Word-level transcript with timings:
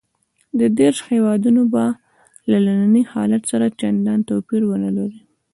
دېرش 0.79 0.97
هېوادونه 1.11 1.61
به 1.73 1.85
له 2.49 2.57
ننني 2.67 3.03
حالت 3.13 3.43
سره 3.51 3.75
چندان 3.79 4.19
توپیر 4.29 4.61
ونه 4.67 4.89
لري. 4.97 5.21